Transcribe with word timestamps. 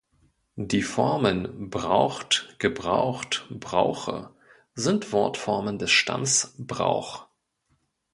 Die 0.55 0.81
Formen 0.81 1.69
"braucht", 1.69 2.55
"gebraucht", 2.57 3.45
"brauche" 3.51 4.31
sind 4.73 5.11
Wortformen 5.11 5.77
des 5.77 5.91
Stamms 5.91 6.55
"brauch-". 6.57 7.27